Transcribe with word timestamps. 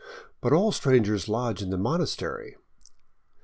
"But 0.41 0.51
all 0.51 0.71
strangers 0.71 1.29
lodge 1.29 1.61
in 1.61 1.69
the 1.69 1.77
monastery." 1.77 2.55